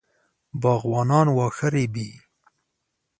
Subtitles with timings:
[0.61, 2.09] باغوانان واښه رېبي.